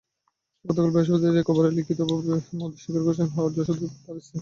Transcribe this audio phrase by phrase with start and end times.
[0.65, 4.37] গতকাল বৃহস্পতিবার একেবারে লিখিতভাবেই মোদি স্বীকার করেছেন, হ্যাঁ, যশোদাবেন তাঁর স্ত্রী।